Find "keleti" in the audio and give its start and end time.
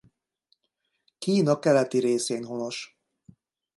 1.59-1.99